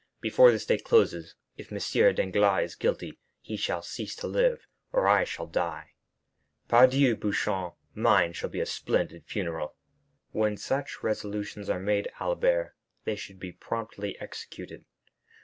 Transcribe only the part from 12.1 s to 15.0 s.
Albert, they should be promptly executed.